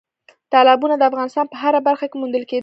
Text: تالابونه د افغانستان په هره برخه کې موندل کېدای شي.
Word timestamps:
تالابونه 0.51 0.95
د 0.97 1.03
افغانستان 1.09 1.45
په 1.49 1.55
هره 1.63 1.79
برخه 1.87 2.05
کې 2.09 2.15
موندل 2.21 2.43
کېدای 2.49 2.57
شي. 2.59 2.59